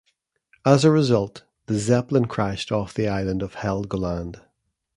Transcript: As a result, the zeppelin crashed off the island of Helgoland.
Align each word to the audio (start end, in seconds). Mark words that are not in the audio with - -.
As 0.65 0.83
a 0.83 0.89
result, 0.89 1.43
the 1.67 1.77
zeppelin 1.77 2.25
crashed 2.25 2.71
off 2.71 2.91
the 2.91 3.07
island 3.07 3.43
of 3.43 3.53
Helgoland. 3.57 4.41